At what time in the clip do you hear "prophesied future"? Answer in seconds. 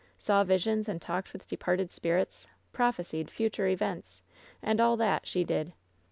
2.73-3.67